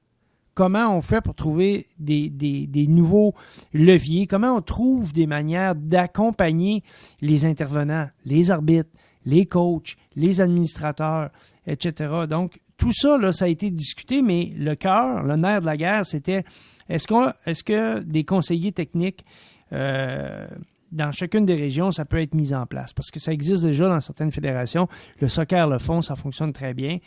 comment 0.54 0.96
on 0.96 1.02
fait 1.02 1.20
pour 1.20 1.34
trouver 1.34 1.86
des, 1.98 2.86
nouveaux 2.88 3.34
leviers, 3.72 4.28
comment 4.28 4.54
on 4.54 4.60
trouve 4.60 5.12
des 5.12 5.26
manières 5.26 5.74
d'accompagner 5.74 6.84
les 7.20 7.44
intervenants, 7.44 8.08
les 8.24 8.52
arbitres, 8.52 8.90
les 9.28 9.46
coachs, 9.46 9.96
les 10.16 10.40
administrateurs, 10.40 11.30
etc. 11.66 12.24
Donc, 12.28 12.60
tout 12.78 12.92
ça, 12.92 13.18
là, 13.18 13.32
ça 13.32 13.44
a 13.44 13.48
été 13.48 13.70
discuté, 13.70 14.22
mais 14.22 14.52
le 14.56 14.74
cœur, 14.74 15.22
le 15.22 15.36
nerf 15.36 15.60
de 15.60 15.66
la 15.66 15.76
guerre, 15.76 16.06
c'était 16.06 16.44
est-ce, 16.88 17.06
qu'on, 17.06 17.32
est-ce 17.44 17.62
que 17.62 18.00
des 18.00 18.24
conseillers 18.24 18.72
techniques 18.72 19.24
euh, 19.72 20.46
dans 20.92 21.12
chacune 21.12 21.44
des 21.44 21.56
régions, 21.56 21.92
ça 21.92 22.06
peut 22.06 22.22
être 22.22 22.34
mis 22.34 22.54
en 22.54 22.64
place? 22.64 22.94
Parce 22.94 23.10
que 23.10 23.20
ça 23.20 23.32
existe 23.32 23.62
déjà 23.62 23.88
dans 23.88 24.00
certaines 24.00 24.32
fédérations. 24.32 24.88
Le 25.20 25.28
soccer 25.28 25.68
le 25.68 25.78
font, 25.78 26.00
ça 26.00 26.16
fonctionne 26.16 26.54
très 26.54 26.72
bien. 26.72 26.98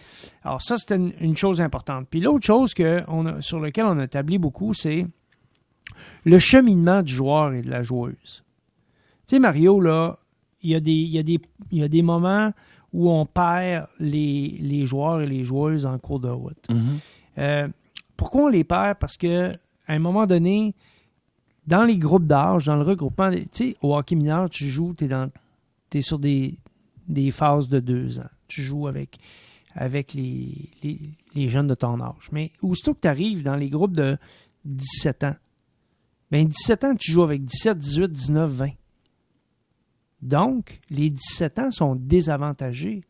Alors, 0.44 0.62
ça, 0.62 0.78
c'était 0.78 0.98
une, 0.98 1.36
chose 1.36 1.60
importante. 1.60 2.08
Puis 2.08 2.20
l'autre 2.20 2.46
chose 2.46 2.75
que 2.75 3.04
sur 3.40 3.60
laquelle 3.60 3.86
on 3.86 3.98
a 3.98 4.04
établi 4.04 4.38
beaucoup, 4.38 4.75
c'est 4.75 5.08
le 6.25 6.38
cheminement 6.38 7.01
du 7.01 7.13
joueur 7.13 7.54
et 7.54 7.63
de 7.63 7.72
la 7.72 7.82
joueuse. 7.82 8.44
Tu 9.25 9.36
sais, 9.36 9.40
Mario, 9.40 9.80
là, 9.80 10.18
il 10.63 10.72
y, 10.72 10.75
a 10.75 10.80
des, 10.80 10.91
il, 10.91 11.10
y 11.10 11.20
a 11.20 11.24
des, 11.24 11.39
il 11.72 11.77
y 11.80 11.84
a 11.84 11.88
des 11.88 12.01
moments 12.01 12.53
où 12.94 13.10
on 13.10 13.25
perd 13.25 13.88
les, 14.00 14.58
les 14.62 14.86
joueurs 14.86 15.22
et 15.22 15.27
les 15.27 15.44
joueuses 15.44 15.86
en 15.86 15.98
cours 15.98 16.20
de 16.20 16.30
route. 16.30 16.68
Mm-hmm. 16.70 16.98
Euh, 17.38 17.68
pourquoi 18.18 18.44
on 18.44 18.48
les 18.48 18.63
perd? 18.63 18.98
Parce 19.00 19.18
que 19.18 19.51
à 19.88 19.94
un 19.94 20.00
moment 20.00 20.27
donné, 20.27 20.75
dans 21.68 21.84
les 21.84 21.98
groupes 21.98 22.25
d'âge, 22.25 22.65
dans 22.65 22.75
le 22.75 22.84
regroupement, 22.84 23.32
tu 23.32 23.48
sais, 23.51 23.75
au 23.82 23.96
hockey 23.96 24.15
mineur, 24.15 24.50
tu 24.50 24.65
joues, 24.65 24.94
tu 24.94 25.06
es, 25.06 25.98
es, 25.98 26.01
sur 26.01 26.20
des, 26.20 26.58
des 27.08 27.32
phases 27.32 27.68
de 27.68 27.80
deux 27.80 28.20
ans. 28.20 28.30
Tu 28.48 28.62
joues 28.62 28.88
avec, 28.88 29.18
avec 29.75 30.13
les, 30.13 30.70
les, 30.84 31.00
les 31.34 31.50
jeunes 31.50 31.68
de 31.68 31.75
ton 31.75 32.00
âge. 32.01 32.30
Mais 32.32 32.51
aussitôt 32.62 32.94
que 32.94 33.01
tu 33.01 33.08
arrives 33.08 33.44
dans 33.44 33.56
les 33.56 33.70
groupes 33.70 33.96
de 33.96 34.18
17 34.65 35.24
ans, 35.24 35.36
ben 36.32 36.48
17 36.48 36.84
ans, 36.86 36.96
tu 36.96 37.12
joues 37.12 37.24
avec 37.24 37.44
17, 37.44 37.77
18, 37.77 38.12
19, 38.12 38.50
20. 38.50 38.70
Donc, 40.22 40.80
les 40.90 41.10
17 41.10 41.60
ans 41.60 41.72
sont 41.72 41.96
désavantagés 41.96 43.01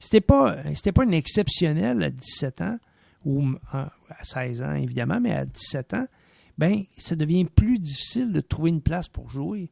C'était 0.00 0.20
pas, 0.20 0.56
c'était 0.74 0.92
pas 0.92 1.04
une 1.04 1.14
exceptionnelle 1.14 2.02
à 2.02 2.10
17 2.10 2.60
ans, 2.62 2.78
ou 3.24 3.44
à 3.72 3.90
16 4.22 4.62
ans, 4.62 4.74
évidemment, 4.74 5.20
mais 5.20 5.32
à 5.32 5.44
17 5.44 5.94
ans, 5.94 6.06
ben, 6.58 6.84
ça 6.96 7.16
devient 7.16 7.44
plus 7.44 7.78
difficile 7.78 8.32
de 8.32 8.40
trouver 8.40 8.70
une 8.70 8.80
place 8.80 9.08
pour 9.08 9.28
jouer. 9.28 9.70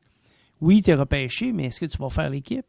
Oui, 0.60 0.82
tu 0.82 0.90
es 0.90 0.94
repêché, 0.94 1.52
mais 1.52 1.66
est-ce 1.66 1.80
que 1.80 1.86
tu 1.86 1.98
vas 1.98 2.10
faire 2.10 2.30
l'équipe? 2.30 2.66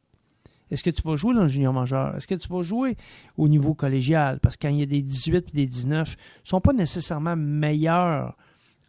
Est-ce 0.72 0.84
que 0.84 0.89
tu 0.89 1.01
vas 1.03 1.15
jouer 1.15 1.36
dans 1.36 1.44
le 1.44 1.48
junior 1.48 1.74
majeur? 1.74 2.15
Est-ce 2.15 2.27
que 2.27 2.36
tu 2.36 2.48
vas 2.48 2.62
jouer 2.63 2.98
au 3.38 3.48
niveau 3.48 3.74
collégial? 3.74 4.39
Parce 4.39 4.58
que 4.58 4.67
quand 4.67 4.74
il 4.74 4.79
y 4.79 4.84
a 4.84 4.88
des 4.88 5.01
18 5.01 5.50
et 5.50 5.55
des 5.55 5.67
19, 5.67 6.10
ils 6.10 6.41
ne 6.44 6.48
sont 6.48 6.62
pas 6.62 6.74
nécessairement 6.74 7.36
meilleurs 7.36 8.36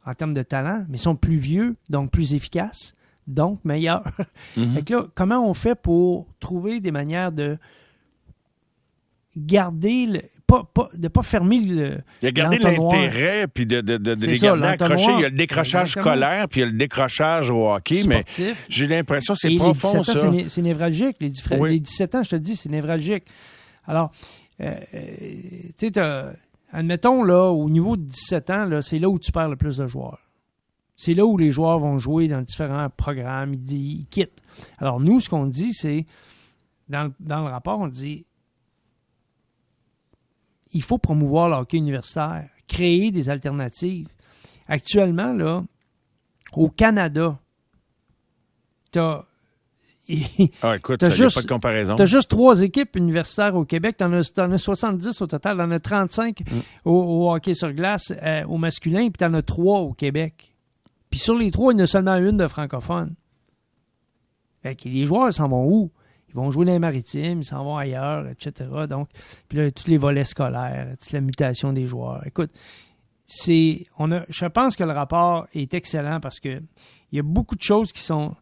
en 0.05 0.14
termes 0.14 0.35
de 0.35 0.43
talent, 0.43 0.87
mais 0.88 0.97
ils 0.97 1.00
sont 1.00 1.16
plus 1.16 1.37
vieux, 1.37 1.76
donc 1.90 2.11
plus 2.11 2.33
efficaces, 2.33 2.95
donc 3.26 3.64
meilleurs. 3.64 4.04
Mm-hmm. 4.56 4.92
là, 4.92 5.06
comment 5.14 5.49
on 5.49 5.54
fait 5.54 5.75
pour 5.75 6.26
trouver 6.40 6.80
des 6.80 6.90
manières 6.90 7.33
de 7.33 7.59
garder 9.37 10.06
le, 10.06 10.23
pas, 10.47 10.64
pas, 10.73 10.88
de 10.95 11.09
pas 11.09 11.23
fermer 11.23 11.61
le. 11.61 11.99
A 12.23 12.30
gardé 12.30 12.59
l'intérêt, 12.59 13.47
puis 13.49 13.66
de, 13.66 13.80
de, 13.80 13.97
de, 13.97 14.14
de 14.14 14.26
les 14.26 14.38
garder 14.38 14.68
accrochés. 14.68 15.12
Il 15.14 15.21
y 15.21 15.25
a 15.25 15.28
le 15.28 15.37
décrochage 15.37 15.92
scolaire, 15.92 16.49
puis 16.49 16.61
il 16.61 16.64
y 16.64 16.66
a 16.66 16.71
le 16.71 16.76
décrochage 16.76 17.50
au 17.50 17.71
hockey, 17.71 18.04
mais 18.06 18.25
j'ai 18.68 18.87
l'impression 18.87 19.35
que 19.35 19.40
c'est 19.40 19.54
profond, 19.56 20.02
ça. 20.02 20.33
C'est 20.49 20.62
névralgique. 20.62 21.16
Les, 21.21 21.33
les 21.68 21.80
17 21.80 22.14
ans, 22.14 22.23
je 22.23 22.30
te 22.30 22.37
dis, 22.37 22.56
c'est 22.56 22.71
névralgique. 22.71 23.25
Alors, 23.87 24.11
euh, 24.61 24.75
euh 24.95 25.00
tu 25.78 25.88
sais, 25.92 26.00
admettons, 26.73 27.23
là, 27.23 27.50
au 27.50 27.68
niveau 27.68 27.97
de 27.97 28.02
17 28.02 28.50
ans, 28.50 28.80
c'est 28.83 28.99
là 28.99 29.09
où 29.09 29.18
tu 29.18 29.33
perds 29.33 29.49
le 29.49 29.56
plus 29.56 29.76
de 29.76 29.87
joueurs. 29.87 30.18
C'est 30.97 31.15
là 31.15 31.26
où 31.26 31.37
les 31.37 31.50
joueurs 31.50 31.79
vont 31.79 31.99
jouer 31.99 32.26
dans 32.26 32.41
différents 32.41 32.88
programmes, 32.88 33.55
ils, 33.55 34.00
ils 34.00 34.07
quittent. 34.07 34.41
Alors, 34.79 35.00
nous, 35.00 35.21
ce 35.21 35.29
qu'on 35.29 35.47
dit, 35.47 35.75
c'est, 35.75 36.07
dans, 36.88 37.12
dans 37.21 37.41
le 37.41 37.50
rapport, 37.50 37.79
on 37.79 37.88
dit, 37.88 38.26
il 40.73 40.83
faut 40.83 40.99
promouvoir 40.99 41.49
le 41.49 41.57
hockey 41.57 41.79
universitaire, 41.79 42.49
créer 42.69 43.11
des 43.11 43.31
alternatives. 43.31 44.09
Actuellement, 44.69 45.33
là, 45.33 45.65
au 46.53 46.69
Canada, 46.69 47.38
tu 48.93 48.99
as. 48.99 49.25
ah, 50.62 50.76
écoute, 50.76 51.00
ça 51.03 51.11
juste, 51.11 51.35
pas 51.35 51.43
de 51.43 51.49
comparaison. 51.49 51.97
Tu 51.97 52.03
as 52.03 52.07
juste 52.07 52.31
trois 52.31 52.62
équipes 52.62 52.95
universitaires 52.97 53.57
au 53.57 53.65
Québec. 53.65 53.97
Tu 53.99 54.05
en, 54.05 54.12
as 54.12 54.59
70 54.59 55.21
au 55.21 55.26
total. 55.26 55.57
Tu 55.57 55.62
en 55.62 55.71
as 55.71 55.81
35 55.81 56.41
mm. 56.41 56.61
au, 56.85 57.33
hockey 57.33 57.55
sur 57.55 57.73
glace 57.73 58.12
euh, 58.23 58.45
au 58.45 58.57
masculin, 58.57 59.09
puis 59.09 59.19
tu 59.19 59.25
en 59.25 59.35
as 59.35 59.43
trois 59.43 59.81
au 59.81 59.93
Québec. 59.93 60.53
Puis 61.11 61.21
sur 61.21 61.37
les 61.37 61.51
trois, 61.51 61.73
il 61.73 61.79
y 61.79 61.81
en 61.81 61.85
a 61.85 61.87
seulement 61.87 62.17
une 62.17 62.37
de 62.37 62.47
francophone. 62.47 63.15
Fait 64.63 64.75
que 64.75 64.89
les 64.89 65.07
joueurs 65.07 65.33
s'en 65.33 65.49
vont 65.49 65.67
où? 65.67 65.91
Ils 66.29 66.35
vont 66.35 66.51
jouer 66.51 66.67
dans 66.67 66.73
les 66.73 66.79
maritimes, 66.79 67.41
ils 67.41 67.45
s'en 67.45 67.65
vont 67.65 67.77
ailleurs, 67.77 68.29
etc. 68.29 68.69
Donc, 68.89 69.09
puis 69.49 69.59
là, 69.59 69.71
tous 69.71 69.87
les 69.87 69.97
volets 69.97 70.25
scolaires, 70.25 70.97
toute 71.01 71.13
la 71.13 71.21
mutation 71.21 71.73
des 71.73 71.87
joueurs. 71.87 72.27
Écoute, 72.27 72.51
c'est, 73.27 73.87
on 73.99 74.13
a, 74.13 74.25
je 74.29 74.47
pense 74.47 74.77
que 74.77 74.85
le 74.85 74.93
rapport 74.93 75.47
est 75.55 75.73
excellent 75.75 76.21
parce 76.21 76.41
que 76.41 76.61
il 77.13 77.17
y 77.17 77.19
a 77.21 77.23
beaucoup 77.23 77.57
de 77.57 77.63
choses 77.63 77.93
qui 77.93 78.03
sont 78.03 78.35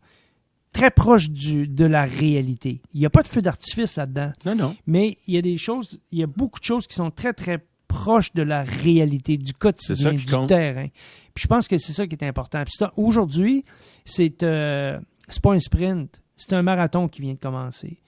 très 0.72 0.90
proches 0.90 1.30
du, 1.30 1.68
de 1.68 1.84
la 1.84 2.04
réalité. 2.04 2.80
Il 2.92 3.00
n'y 3.00 3.06
a 3.06 3.10
pas 3.10 3.22
de 3.22 3.28
feu 3.28 3.42
d'artifice 3.42 3.96
là-dedans. 3.96 4.32
Non, 4.44 4.54
non. 4.54 4.76
Mais 4.86 5.18
il 5.26 5.34
y 5.34 5.38
a 5.38 5.42
des 5.42 5.56
choses, 5.56 6.00
il 6.10 6.18
y 6.18 6.22
a 6.22 6.26
beaucoup 6.26 6.58
de 6.58 6.64
choses 6.64 6.86
qui 6.86 6.96
sont 6.96 7.10
très, 7.10 7.32
très 7.32 7.64
proches 7.94 8.32
de 8.34 8.42
la 8.42 8.64
réalité, 8.64 9.36
du 9.36 9.52
quotidien, 9.52 10.12
du 10.12 10.24
terrain. 10.46 10.88
Puis 11.32 11.42
je 11.42 11.46
pense 11.46 11.68
que 11.68 11.78
c'est 11.78 11.92
ça 11.92 12.06
qui 12.06 12.16
est 12.16 12.24
important. 12.24 12.62
Puis 12.64 12.74
aujourd'hui, 12.96 13.64
c'est, 14.04 14.42
euh, 14.42 14.98
c'est 15.28 15.42
pas 15.42 15.52
un 15.52 15.60
sprint 15.60 16.20
c'est 16.36 16.52
un 16.52 16.62
marathon 16.62 17.08
qui 17.08 17.22
vient 17.22 17.34
de 17.34 17.38
commencer. 17.38 17.98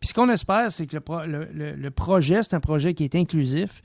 Puis 0.00 0.08
ce 0.08 0.14
qu'on 0.14 0.28
espère, 0.30 0.72
c'est 0.72 0.86
que 0.86 0.96
le, 0.96 1.90
projet, 1.90 2.42
c'est 2.42 2.54
un 2.54 2.60
projet 2.60 2.94
qui 2.94 3.04
est 3.04 3.14
inclusif, 3.14 3.82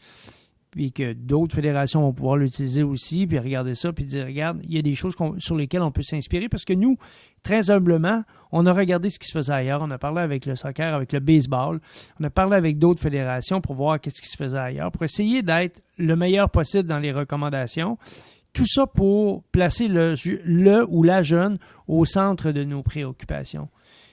puis 0.77 0.91
que 0.91 1.13
d'autres 1.13 1.55
fédérations 1.55 2.01
vont 2.01 2.13
pouvoir 2.13 2.37
l'utiliser 2.37 2.83
aussi, 2.83 3.25
puis 3.25 3.39
regarder 3.39 3.73
ça, 3.73 3.91
puis 3.91 4.05
dire, 4.05 4.27
regarde, 4.27 4.59
il 4.63 4.75
y 4.75 4.77
a 4.77 4.83
des 4.83 4.93
choses 4.93 5.15
sur 5.39 5.55
lesquelles 5.55 5.81
on 5.81 5.89
peut 5.89 6.03
s'inspirer, 6.03 6.49
parce 6.49 6.65
que 6.65 6.73
nous, 6.73 6.97
très 7.41 7.71
humblement, 7.71 8.23
on 8.51 8.63
a 8.67 8.73
regardé 8.73 9.09
ce 9.09 9.17
qui 9.17 9.25
se 9.25 9.31
faisait 9.31 9.53
ailleurs, 9.53 9.81
on 9.81 9.89
a 9.89 9.97
parlé 9.97 10.21
avec 10.21 10.45
le 10.45 10.55
soccer, 10.55 10.93
avec 10.93 11.13
le 11.13 11.19
baseball, 11.19 11.79
on 12.19 12.25
a 12.25 12.29
parlé 12.29 12.57
avec 12.57 12.77
d'autres 12.77 13.01
fédérations 13.01 13.59
pour 13.59 13.73
voir 13.73 13.99
qu'est-ce 13.99 14.21
qui 14.21 14.27
se 14.27 14.37
faisait 14.37 14.55
ailleurs, 14.55 14.91
pour 14.91 15.01
essayer 15.01 15.41
d'être 15.41 15.81
le 15.97 16.15
meilleur 16.15 16.47
possible 16.51 16.87
dans 16.87 16.99
les 16.99 17.11
recommandations, 17.11 17.97
tout 18.53 18.67
ça 18.67 18.85
pour 18.85 19.41
placer 19.45 19.87
le, 19.87 20.13
le 20.45 20.85
ou 20.89 21.01
la 21.01 21.23
jeune 21.23 21.57
au 21.87 22.05
centre 22.05 22.51
de 22.51 22.63
nos 22.63 22.83
préoccupations. 22.83 23.67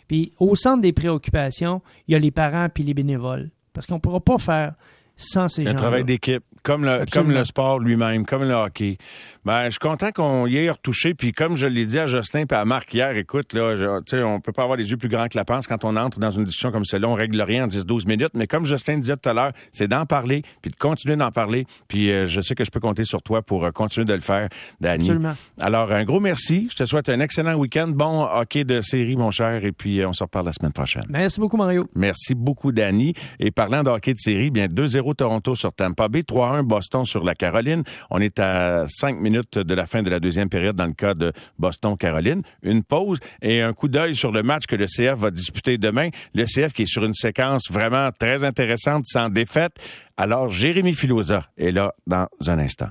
Puis 0.09 0.33
au 0.39 0.57
centre 0.57 0.81
des 0.81 0.95
préoccupations, 0.95 1.83
il 2.09 2.13
y 2.13 2.15
a 2.15 2.19
les 2.19 2.31
parents 2.31 2.71
puis 2.73 2.85
les 2.85 2.95
bénévoles. 2.95 3.51
Parce 3.75 3.87
qu'on 3.87 3.97
ne 3.97 4.01
pourra 4.01 4.21
pas 4.21 4.39
faire 4.39 4.75
sans 5.17 5.49
ces 5.49 5.65
gens. 5.65 5.71
Un 5.71 5.75
travail 5.75 6.05
d'équipe, 6.05 6.45
comme 6.65 6.85
le, 6.85 7.05
comme 7.13 7.31
le 7.31 7.45
sport 7.45 7.79
lui-même, 7.79 8.27
comme 8.27 8.43
le 8.43 8.55
hockey. 8.55 8.99
Ben, 9.45 9.67
je 9.67 9.71
suis 9.73 9.79
content 9.79 10.11
qu'on 10.11 10.47
y 10.47 10.57
ait 10.57 10.71
retouché. 10.71 11.13
Puis 11.13 11.33
comme 11.33 11.57
je 11.57 11.67
l'ai 11.67 11.85
dit 11.85 11.99
à 11.99 12.07
Justin 12.07 12.45
et 12.51 12.55
à 12.55 12.65
Marc 12.65 12.95
hier, 12.95 13.15
écoute, 13.15 13.53
là, 13.53 13.77
je, 13.77 14.23
on 14.23 14.41
peut 14.41 14.53
pas 14.53 14.63
avoir 14.63 14.79
les 14.79 14.91
yeux 14.91 14.97
plus 14.97 15.11
grands 15.11 15.29
que 15.29 15.37
la 15.37 15.45
panse 15.45 15.67
quand 15.67 15.85
on 15.85 15.97
entre 15.97 16.19
dans 16.19 16.31
une 16.31 16.45
discussion 16.45 16.73
comme 16.73 16.87
celle-là. 16.87 17.09
On 17.09 17.15
règle 17.15 17.41
rien 17.43 17.65
en 17.65 17.69
10-12 17.69 18.09
minutes. 18.09 18.31
Mais 18.35 18.47
comme 18.47 18.65
Justin 18.65 18.97
disait 18.97 19.17
tout 19.17 19.29
à 19.29 19.35
l'heure, 19.35 19.53
c'est 19.71 19.87
d'en 19.87 20.07
parler, 20.07 20.43
puis 20.63 20.71
de 20.71 20.77
continuer 20.77 21.17
d'en 21.17 21.31
parler. 21.31 21.67
Puis 21.89 22.11
euh, 22.11 22.25
je 22.25 22.41
sais 22.41 22.55
que 22.55 22.65
je 22.65 22.71
peux 22.71 22.81
compter 22.81 23.05
sur 23.05 23.23
toi 23.23 23.43
pour 23.43 23.67
euh, 23.67 23.71
continuer 23.71 24.07
de 24.07 24.15
le 24.15 24.21
faire, 24.21 24.49
Danny. 24.81 25.05
Absolument. 25.05 25.37
Alors, 25.61 25.93
un 25.93 26.05
gros 26.05 26.21
merci. 26.21 26.69
Je 26.71 26.77
te 26.77 26.85
souhaite 26.87 27.11
un 27.11 27.21
excellent 27.21 27.55
week-end. 27.55 27.89
Bon 27.89 28.23
hockey 28.23 28.65
de 28.65 28.81
série, 28.81 29.17
mon 29.17 29.31
cher. 29.31 29.63
Et 29.63 29.73
puis, 29.73 30.01
euh, 30.01 30.09
on 30.09 30.15
se 30.15 30.25
reparle 30.25 30.47
la 30.47 30.53
semaine 30.55 30.73
prochaine. 30.73 31.05
Merci 31.11 31.39
beaucoup, 31.39 31.59
Mario. 31.59 31.87
Merci 31.95 32.35
beaucoup, 32.35 32.73
Danny. 32.73 33.13
Et 33.41 33.51
parlant 33.51 33.83
de 33.83 33.91
hockey 33.91 34.15
de 34.15 34.21
série, 34.21 34.51
bien 34.51 34.69
2-0 34.69 35.17
Toronto 35.17 35.55
sur 35.55 35.75
Tampa 35.75 36.09
Bay, 36.09 36.23
3-1 36.23 36.63
Boston 36.63 37.05
sur 37.05 37.25
la 37.25 37.35
Caroline. 37.35 37.83
On 38.11 38.21
est 38.21 38.39
à 38.39 38.87
5 38.89 39.21
de 39.43 39.75
la 39.75 39.87
fin 39.87 40.03
de 40.03 40.11
la 40.11 40.21
deuxième 40.21 40.49
période 40.49 40.77
dans 40.77 40.87
le 40.87 40.93
cas 40.93 41.15
de 41.15 41.33
Boston-Caroline. 41.59 42.43
Une 42.63 42.83
pause 42.83 43.19
et 43.43 43.61
un 43.61 43.73
coup 43.73 43.89
d'œil 43.89 44.17
sur 44.17 44.33
le 44.33 44.43
match 44.43 44.67
que 44.67 44.77
le 44.77 44.87
CF 44.87 45.19
va 45.19 45.31
disputer 45.31 45.79
demain. 45.79 46.09
Le 46.35 46.45
CF 46.45 46.73
qui 46.73 46.83
est 46.83 46.91
sur 46.91 47.05
une 47.05 47.15
séquence 47.15 47.71
vraiment 47.71 48.11
très 48.13 48.45
intéressante, 48.45 49.05
sans 49.07 49.29
défaite. 49.29 49.75
Alors, 50.17 50.51
Jérémy 50.51 50.95
Filosa 50.95 51.49
est 51.57 51.73
là 51.73 51.95
dans 52.07 52.29
un 52.47 52.59
instant. 52.59 52.89